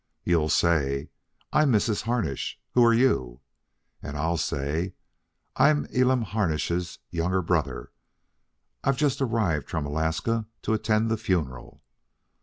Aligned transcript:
You'll 0.23 0.49
say, 0.49 1.09
'I'm 1.53 1.71
Mrs. 1.71 2.01
Harnish, 2.01 2.59
who 2.73 2.83
are 2.83 2.91
you?' 2.91 3.41
And 4.01 4.17
I'll 4.17 4.35
say, 4.35 4.95
'I'm 5.57 5.85
Elam 5.95 6.23
Harnish's 6.23 6.97
younger 7.11 7.43
brother. 7.43 7.91
I've 8.83 8.97
just 8.97 9.21
arrived 9.21 9.69
from 9.69 9.85
Alaska 9.85 10.47
to 10.63 10.73
attend 10.73 11.11
the 11.11 11.17
funeral.' 11.17 11.83